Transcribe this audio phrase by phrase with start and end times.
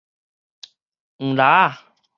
[1.19, 1.35] 黃蠟
[1.75, 1.79] 仔